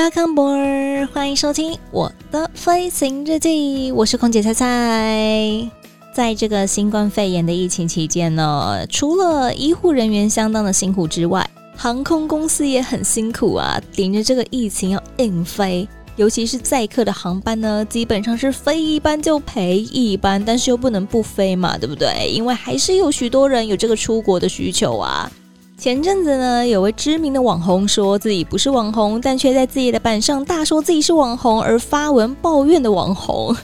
[0.00, 1.04] Welcome Boy！
[1.12, 5.70] 欢迎收听我的飞行日记，我是空姐菜菜。
[6.14, 15.86] 在这个新冠肺炎的疫情期间呢，除了医护人员相当的辛苦之外，航空公司也很辛苦啊，顶着这个疫情要硬飞，
[16.16, 22.30] 尤其是载客的航班呢，基本上是飞一班就赔一班，但是又不能不飞嘛，对不对？
[22.32, 25.30] 因为还是有许多人有这个出国的需求啊。
[25.80, 33.56] 前阵子呢，有位知名的网红说自己不是网红，但却在自己的板上大说自己是网红而发文抱怨的网红，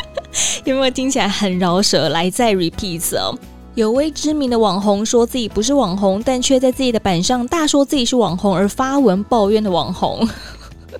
[0.66, 2.10] 有没有听起来很饶舌？
[2.10, 3.34] 来再 repeat 哦，
[3.74, 10.28] 有位知名的网红说自己不是网红，但却在自己的板上大说自己是网红而发文抱怨的网红，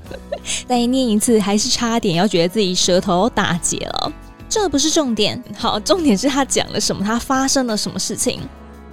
[0.67, 4.11] 再念一次，还是差点要觉得自己舌头打结了。
[4.49, 8.41] 这不是重点，好，重点是他讲了什么，他发生了什么事情。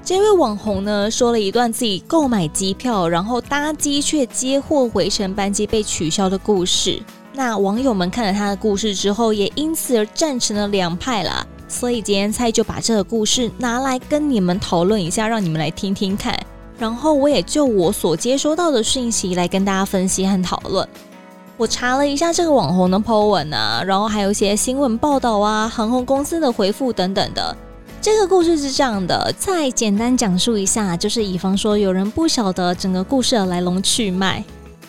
[0.05, 7.01] 这位网红呢，说了一段自己购买机票，然后搭机却接货回程班机被取消的故事。
[7.33, 11.43] 那网友们看了他的故事之后，也因此而站成了两派啦。
[11.67, 16.39] 所以今天菜就把这个故事拿来跟你们讨论一下，让你们来听听看。
[16.77, 20.87] 然后我也就我所接收到的讯息来跟大家分析和讨论。
[21.57, 27.57] 我查了一下这个网红的 po 文啊，然后还有一些新闻报道啊，航空公司的回复等等的。
[28.05, 34.43] 这个故事是这样的，再简单讲述一下，就是以防说有人不晓得整个故事的来龙去脉。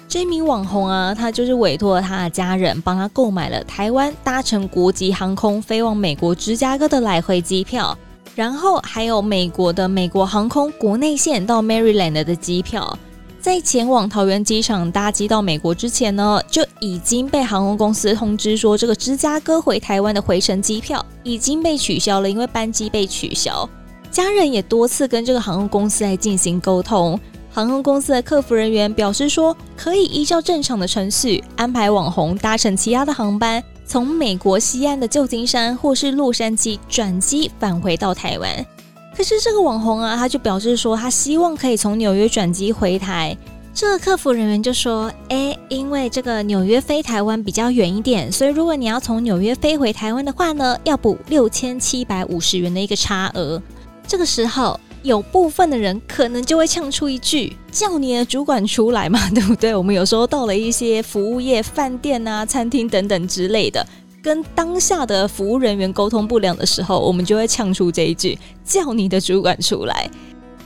[0.06, 7.97] 这名网红啊，他就是委托他的家人帮他购买了台湾搭乘国籍航空飞往美国芝加哥的来回机票，
[8.34, 12.98] 然后还有美国的美国航空国内线到 Maryland 的机票。
[13.47, 23.71] 在前往桃园机场搭机到美国之前呢，就已经被航空公司通知说，这个芝加哥回台湾的回程机票已经被取消了，因为班机被取消。
[24.11, 27.17] 家人也多次跟这个航空公司来进行沟通，
[27.49, 38.67] 航空公司的客服人员表示说，可以依照正常的程序安排网红搭乘其他的航班，从美国西岸的旧金山或是洛杉矶转机返回到台湾。
[39.16, 43.34] 可是这个网红啊，他就表示说，他希望可以从纽约转机回台。
[43.72, 53.60] 这个客服人员就说：“诶，因为这个纽约飞台湾比较远一点，所以如果你要从纽约飞回台湾的话呢，要补六千七百五十元的一个差额。”
[54.06, 63.87] 这个时候，有部分的人可能就会呛出一句：“叫你的主管出来嘛， 对不对？”我们有时候到了一些服务业、饭店啊、餐厅等等之类的。
[64.26, 70.10] 跟当下的服务人员沟通不良的时候，我们就会呛出这一句：“叫你的主管出来。”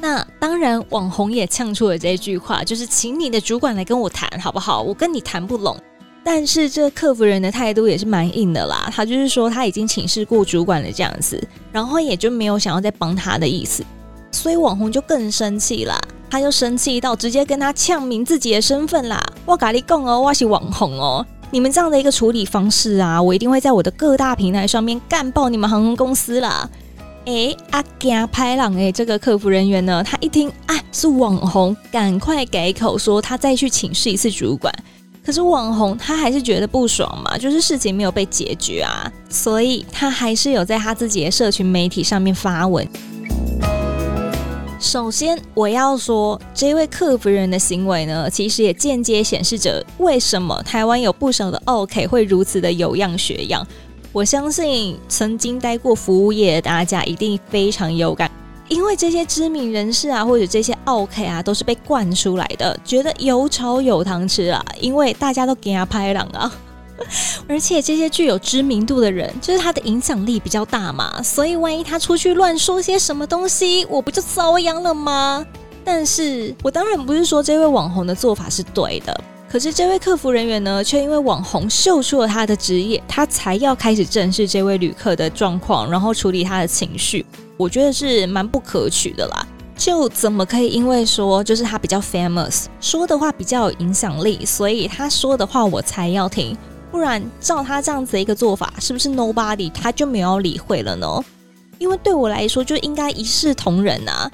[0.01, 4.81] 那当然，网红也呛出了这句话，就是请你的主管来跟我谈，好不好？
[4.81, 5.77] 我跟你谈不拢。
[6.25, 11.39] 但是这客服人的态度也是蛮硬的啦，他就是说他已经请示过主管了这样子，
[11.71, 13.85] 然后也就没有想要再帮他的意思，
[14.33, 16.01] 所以网红就更生气啦，
[16.31, 26.69] 他就生气到直接跟他呛明自己的身份啦：“我跟你讲哦，我是网红哦。”你们这样的一个处理方式啊，我一定会在我的各大平台上面干爆你们航空公司啦！
[27.27, 34.73] 哎，阿加拍朗哎，这个客服人员呢，他一听啊是网红，赶快改口说他再去请示一次主管。
[35.27, 42.89] 可是网红他还是觉得不爽嘛，就是事情没有被解决啊，所以他还是有在他自己的社群媒体上面发文。
[44.91, 53.65] 首先，我要说，这位客服人的行为呢，其实也间接显示着为什么台湾有不少的奥 k 会如此的有样学样。
[54.11, 58.29] 我相信曾经待过服务业的大家一定非常有感，
[58.67, 66.53] 因为这些知名人士啊，或者这些奥 k 啊，都是被惯出来的，觉得有炒有糖吃啊，因为大家都给他拍档啊。
[67.49, 75.45] 而且这些具有知名度的人，就是他的影响力比较大嘛，所以万一他出去乱说些什么东西，我不就遭殃了吗？
[75.85, 79.19] 但是我当然不是说这位网红的做法是对的，
[79.51, 87.25] 可是这位客服人员呢，却因为网红秀出了他的职业，他才要开始正视这位旅客的状况，然后处理他的情绪，
[87.57, 89.47] 我觉得是蛮不可取的啦。
[89.75, 96.55] 就怎么可以因为说就是他比较 famous，说的话比较有影响力，所以他说的话我才要听？
[96.91, 101.07] 不然，照他这样子的一个做法，是不是 nobody 他就没有理会了呢？
[101.79, 104.31] 因为对我来说，就应该一视同仁啊。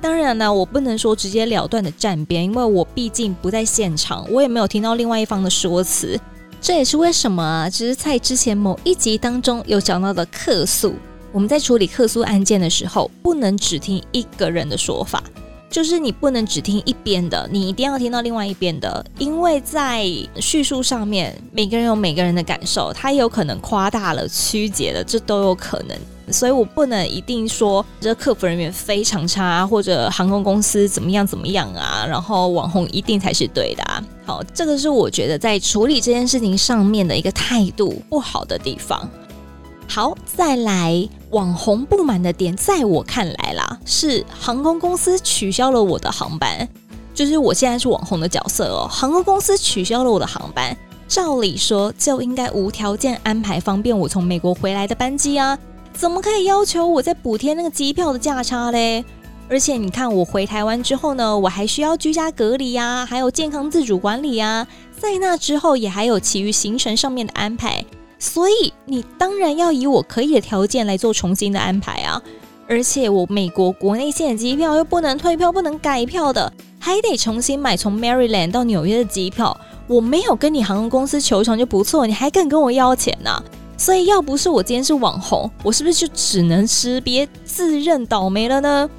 [0.00, 6.18] 当然呢，我不能说直截了断的站边，因为我毕竟不在现场，我也没有听到另外一方的说辞。
[6.60, 10.94] 这也是为什么啊，只是在之前某一集当中有讲到的客诉，
[11.32, 15.22] 我们在处理客诉案件的时候，不能只听一个人的说法。
[15.70, 20.06] 就是你不能只听一边的，你一定要听到另外一边的，因为在
[20.36, 25.96] 叙述上面，每个人有每个人的感受，他也有可能夸大了、曲解了，这都有可能。
[26.30, 34.04] 所以我不能一定说这客服人员非常差，或者航空公司怎么样怎么样啊，然后网红一定才是对的啊。
[34.26, 39.08] 好，这个是我觉得在处理这件事情上面的一个态度不好的地方。
[39.90, 46.68] 好，再来网红不满的点，在我看来啦，是航空公司取消了我的航班，
[47.14, 48.86] 就是我现在是网红的角色哦。
[48.88, 50.76] 航空公司取消了我的航班，
[51.08, 55.58] 照理说就应该无条件安排方便我从美国回来的班机啊，
[55.94, 59.04] 怎么可以要求我再补贴那个机票的价差嘞？
[59.48, 64.68] 而且你看，我回台湾之后呢，我还需要居家隔离呀，还有健康自主管理呀，
[65.00, 67.82] 在那之后也还有其余行程上面的安排。
[68.18, 72.20] 所以你当然要以我可以的条件来做重新的安排啊！
[72.68, 79.58] 而且我美国国内线的机票又不能退票、不能改票的，还得重新买从 Maryland 到纽约的机票。
[79.86, 83.42] 我没有跟你航空公司求偿就不错，你还敢跟我要钱呢？
[83.78, 88.90] 所以要不是我今天是网红，我是不是就只能识别自认倒霉了呢？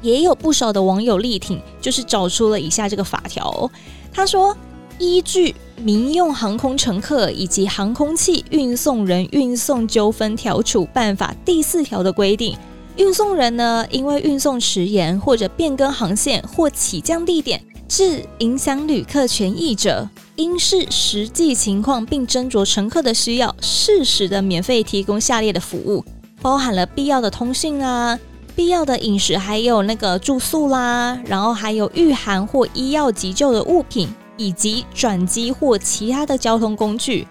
[0.00, 3.70] 也有不少的网友力挺，就是找出了以下这个法条哦。
[4.12, 4.56] 他说，
[4.98, 5.54] 依据。
[5.78, 12.56] 民用航空乘客以及航空器运送人运送纠纷调处办法第四条的规定，
[12.96, 26.02] 运送人呢，因为运送迟延或者变更航线或起降地点，致影响旅客权益者，应视实际情况并斟酌乘客的需要，适时的免费提供下列的服务，
[26.40, 28.18] 包含了必要的通讯啊，
[28.56, 34.08] 必要的饮食，还有那个住宿啦，然后还有御寒或医药急救的物品。
[34.36, 37.26] 以及转机或其他的交通工具，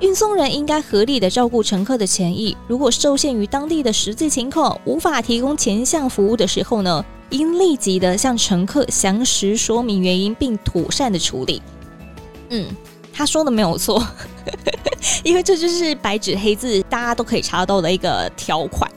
[0.00, 2.56] 运送人应该合理的照顾乘客的权益。
[2.66, 11.62] 如果受限于当地的实际情况，无法提供前项服务的时候呢，应立即的向乘客详实说明原因，并妥善的处理。
[12.50, 12.66] 嗯，
[13.12, 14.06] 他说的没有错，
[15.24, 18.90] 因为这就是白纸黑字，大家都可以查到的一个条款。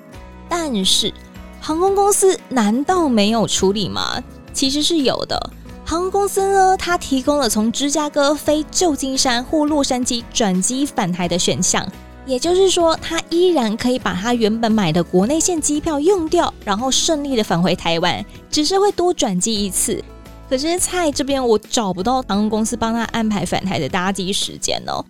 [0.50, 1.14] 但是
[1.60, 4.22] 航空公司难道没有处理吗？
[4.54, 5.52] 其实是有的。
[5.90, 11.88] 航空公司呢，它提供了从芝加哥飞旧金山或洛杉矶转机返台的选项，
[12.26, 20.04] 也就是说，它依然可以把它原本买的国内线机票用掉，然后顺利的返回台湾，只是会多转机一次。
[20.50, 25.02] 可是蔡这边我找不到航空公司帮他安排返台的搭机时间哦。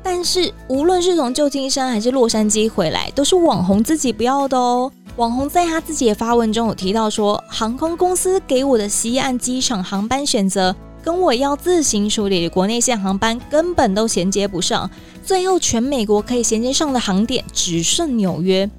[0.00, 4.92] 但是无论是从旧金山还是洛杉矶回来，都是网红自己不要的哦。
[5.16, 14.88] 网红在他自己的发文中有提到说，航空公司给我的西岸机场航班选择，跟我要自行处理的国内线航班根本都衔接不上，
[15.22, 18.70] 最后全美国可以衔接上的航点只剩纽约。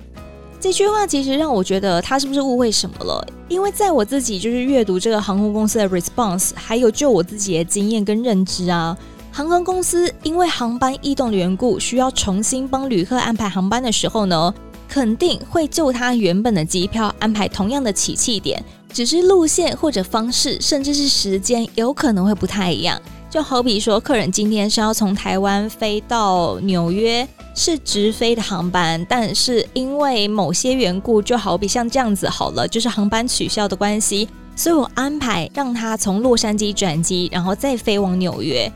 [0.60, 3.28] 这句话其实让我觉得他是不是误会什么了？
[3.48, 8.98] 因为在我自己就是阅读这个航空公司的 response，还有就我自己的经验跟认知啊，
[9.32, 14.54] 航空公司因为航班异动的缘故，需要重新帮旅客安排航班的时候呢，
[14.92, 18.62] 肯定会就他原本的机票安排同样的起讫点，
[18.92, 23.02] 只是路线或者方式，甚至是时间有可能会不太一样。
[23.30, 27.26] 就好比说，客人今天是要从台湾飞到纽约，
[27.56, 34.28] 是直飞的航班，但是因为某些缘故，就好比像这样子好了，就是航班取消的关系，
[34.58, 38.70] 所以我安排让他从洛杉矶转机，然后再飞往纽约。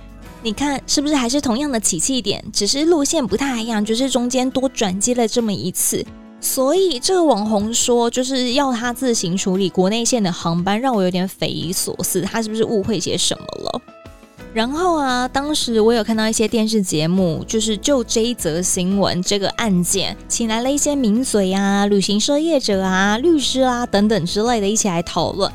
[0.45, 6.05] 你看是不是还是同样的起气点，只是路线不太一样，就是中间多转机了这么一次。
[6.39, 12.21] 所以这个网红说就是要他自行处理国内线的航班，让我有点匪夷所思。
[12.21, 13.81] 他是不是误会些什么了？
[14.53, 25.51] 然后啊，当时我有看到一些电视节目，就是就这一则新闻这个案件，请来了一些名嘴啊、旅行社业者啊、律师啊等等之类的一起来讨论。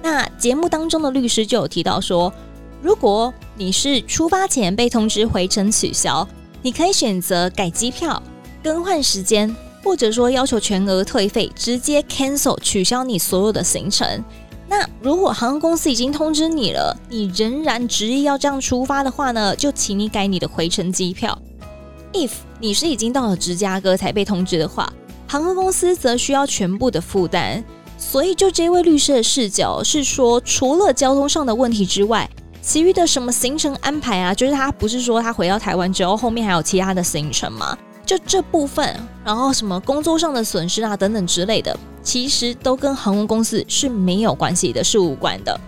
[0.00, 2.32] 那节目当中的律师就有提到说，
[2.80, 6.26] 如果你是出发前被通知回程取消，
[6.62, 8.22] 你可以选择改机票、
[8.62, 14.24] 更换时间，或者说要求全额退费，直接 cancel 取消你所有的行程。
[14.68, 21.36] 那如果航空公司已经通知你了，你仍然执意要这样出发的话呢，就请你改你的回程机票。
[22.12, 22.30] If
[22.60, 24.92] 你是已经到了芝加哥才被通知的话，
[25.26, 27.64] 航空公司则需要全部的负担。
[27.96, 32.28] 所以就这位律师的视角是说，除了交通上的问题之外，
[32.60, 37.76] 其余的什么行程安排啊，就是他不是说他回到台湾之后，后面还有其他的行程吗？
[38.04, 45.60] 就这部分，然后什么工作上的损失啊等等之类的，其实都跟航空公司是没有关系的，是无关的。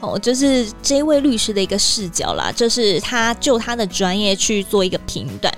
[0.00, 5.52] 哦，就是这位律师的一个视角啦，这是他就他的专业去做一个评断。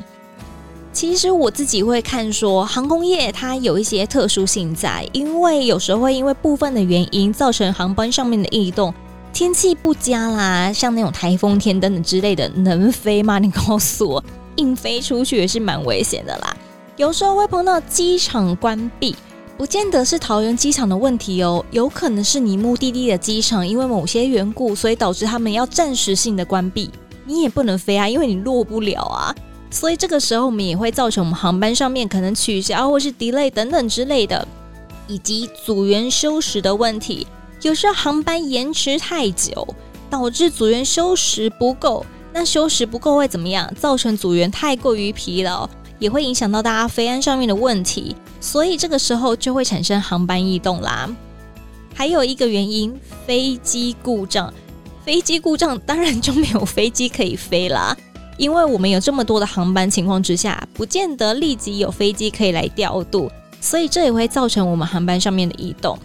[0.93, 8.95] 其实我自己会看说，航空业它有一些特殊性在，因为有时候会因为部分的原因造成航班上面的异动，
[9.35, 13.41] 天气不佳啦，像那种台风天等等之类的，能飞吗？
[13.41, 14.25] 你告诉我，
[14.55, 16.57] 硬飞出去也是蛮危险的啦。
[16.97, 19.17] 有时候会碰到机场关闭，
[19.59, 26.89] 不见得是桃园机场的问题哦，有可能是你目的地的机场因为某些缘故，所以导致他们要暂时性的关闭，
[27.25, 29.35] 你也不能飞啊，因为你落不了啊。
[29.69, 34.47] 所以这个时候，我们也会造成我们航班上面可能取消或是 delay 等等之类的，
[35.09, 37.27] 以及组员休息的问题。
[37.63, 39.67] 有时候航班延迟太久，
[40.11, 42.05] 导致组员休息不够。
[42.33, 43.73] 那休息不够会怎么样？
[43.77, 45.69] 造成组员太过于疲劳，
[45.99, 48.17] 也会影响到大家飞安上面的问题。
[48.41, 51.09] 所以这个时候就会产生航班异动啦。
[51.95, 52.93] 还有一个原因，
[53.25, 54.53] 飞机故障。
[55.05, 57.97] 飞机故障当然就没有飞机可以飞啦。
[58.37, 63.31] 因为我们有这么多的航班情况之下，不见得立即有飞机可以来调度，
[63.61, 65.97] 所以这也会造成我们航班上面的异动。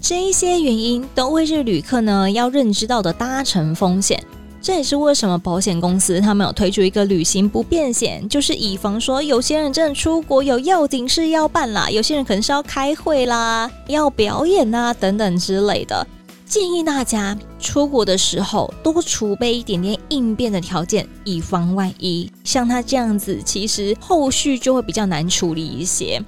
[0.00, 4.22] 这一些原因都会是旅客呢要认知到的搭乘风险。
[4.60, 16.06] 这也是为什么保险公司他们有推出一个旅行不便险，就是以防说有些人真的出国有要紧事要办啦，有些人可能是要开会啦、要表演啊等等之类的。
[16.44, 22.30] 建议大家出国的时候多储备一点点应变的条件，以防万一。
[22.42, 26.22] 像他这样子，其实后续就会比较难处理一些。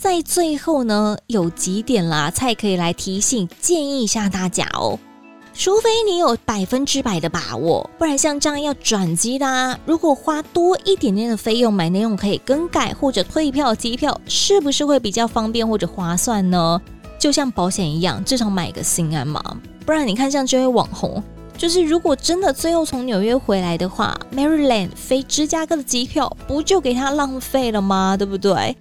[0.00, 4.98] 在最后呢，有几点啦，才可以来提醒、建议一下大家哦。
[5.52, 16.80] 除非你有百分之百的把握，不然像这样要转机啦，如果花多一点点的费用买那种可以更改或者退票机票，是不是会比较方便或者划算呢？
[17.18, 19.42] 就像保险一样，至少买个心安嘛。
[19.84, 21.22] 不然你看，像这位网红，
[21.58, 28.16] 就是如果真的最后从纽约回来的话，Maryland 飞芝加哥的机票不就给他浪费了吗？
[28.16, 28.74] 对不对？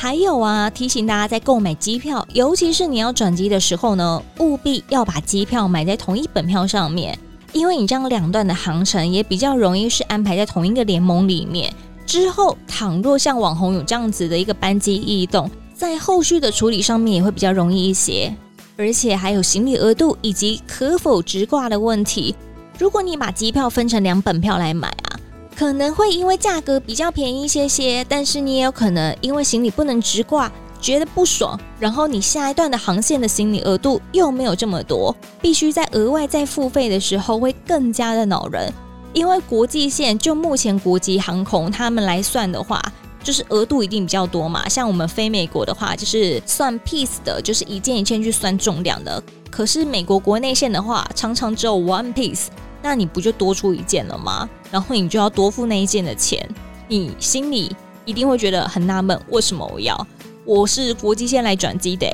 [0.00, 7.18] 还有啊，提醒大家在购买机票，尤其是你要转机的时候呢，务必要把机票买在同一本票上面，
[7.52, 11.74] 因为你这样两段的航程也比较容易是安排在同一个联盟里面。
[12.06, 18.32] 之后倘若像网红有这样子的一个班机异动，在后续的处理上面也会比较容易一些，
[18.76, 22.36] 而且还有行李额度以及可否直挂的问题。
[22.78, 25.17] 如果你把机票分成两本票来买啊，
[25.58, 30.48] 可能会因为价格比较便宜一些些，但是你也有可能因为行李不能直挂，
[30.80, 35.12] 觉得不爽，然后你下一段的航线的行李额度又没有这么多，
[35.42, 38.72] 必须在额外再付费的时候会更加的恼人。
[39.12, 42.80] 因为国际线就目前国际航空他们来算的话。
[43.20, 49.20] 就是额度一定比较多嘛，像我们飞美国的话，就是算 piece 的，就是一件一件去算重量的。
[49.50, 52.46] 可是美国国内线的话，常常只有 one piece，
[52.82, 54.48] 那你不就多出一件了吗？
[54.70, 56.48] 然后你就要多付那一件的钱，
[56.88, 60.06] 你心里一定会觉得很纳闷，为什么我要？
[60.44, 62.06] 我是国际线来转机的，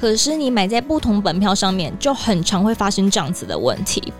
[0.00, 4.12] 可是你买在不同本票上面，就很常会发生这样子的问题。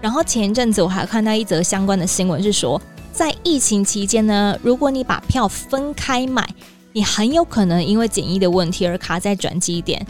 [0.00, 2.80] 然后前一阵子我还看到一则相关的新闻，是说。
[3.12, 6.48] 在疫情期间呢，如果你把票分开买，
[6.94, 10.04] 你很有可能因为检疫的问题而卡在转机点。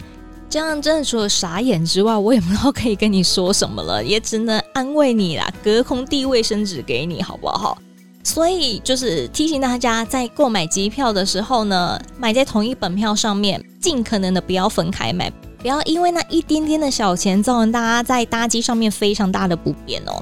[0.53, 7.75] 这样真的除了傻眼之外，我也不知道可以跟你说什么了，也只能安慰你啦，隔空递卫生纸给你，好不好？
[8.23, 20.21] 所以就是提醒大家，在购买机票的时候呢，买在同一本票上面，尽可能的不要分开买，不要因为那一点点的小钱，造成大家在搭机上面非常大的不便哦。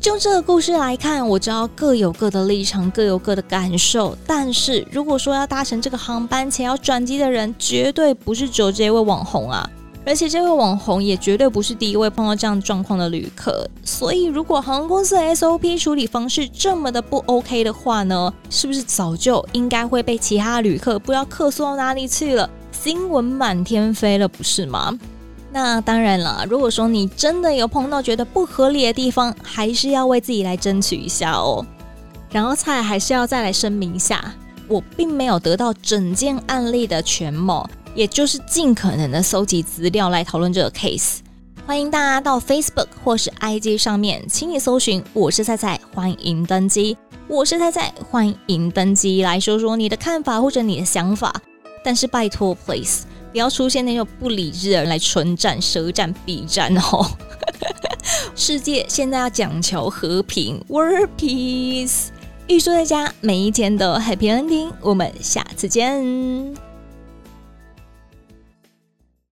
[0.00, 4.16] 就这个故事来看，我知道各有各的立场，各有各的感受。
[4.26, 9.68] 但是如果说要搭乘这个航班且要转机的人，绝对不是只有这位网红啊！
[10.06, 13.68] 而且这位网红也绝对不是第一位碰到这样状况的旅客。
[13.84, 24.98] 所以，如果航空公司 SOP 处理方式这么的不 OK 的话呢，是不是早就应该会被其他旅客不知道客诉到哪里去了，新闻满天飞了，不是吗？
[25.52, 31.66] 那当然了，如果说你真的有碰到觉得不合理的地方，还是要为自己来争取一下哦。
[32.30, 34.32] 然后菜还是要再来声明一下，
[34.68, 41.18] 我并没有得到整件案例的全貌，也就是尽可能的搜集资料来讨论这个 case。
[41.66, 46.96] 欢迎大家到 Facebook 或是 IG 上面，请你搜寻“我是菜菜”，欢迎登机。
[47.26, 51.34] 我是菜菜，欢迎登机，来说说你的看法或者你的想法。
[51.84, 53.02] 但是拜托，please。
[53.32, 57.06] 不要出现那种不理智的人来唇战、舌战、笔战哦！
[58.34, 62.06] 世界现在要讲求和平，World Peace，
[62.46, 66.69] 预祝大家每一天都 Happy Ending，我们下次见。